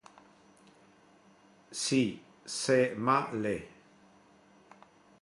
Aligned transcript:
Si, 1.83 2.01
se 2.59 2.79
ma 3.05 3.19
le. 3.43 3.55